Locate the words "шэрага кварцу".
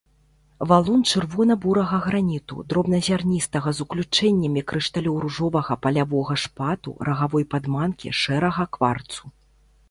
8.23-9.23